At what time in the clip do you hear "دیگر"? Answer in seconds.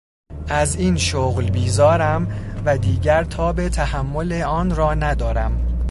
2.77-3.23